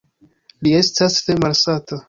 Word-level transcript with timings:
Li 0.67 0.73
estas 0.79 1.21
tre 1.29 1.39
malsata. 1.45 1.99